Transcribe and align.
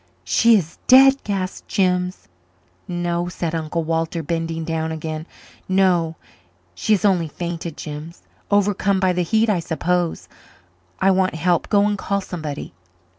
"She 0.23 0.55
is 0.57 0.79
dead?" 0.87 1.23
gasped 1.23 1.67
Jims. 1.67 2.27
"No," 2.87 3.29
said 3.29 3.53
Uncle 3.53 3.83
Walter, 3.83 4.23
bending 4.23 4.63
down 4.65 4.91
again 4.91 5.27
"no, 5.69 6.15
she 6.73 6.93
has 6.93 7.05
only 7.05 7.27
fainted, 7.27 7.77
Jims 7.77 8.23
overcome 8.49 8.99
by 8.99 9.13
the 9.13 9.21
heat, 9.21 9.47
I 9.47 9.59
suppose. 9.59 10.27
I 10.99 11.11
want 11.11 11.35
help. 11.35 11.69
Go 11.69 11.85
and 11.85 11.99
call 11.99 12.19
somebody." 12.19 12.73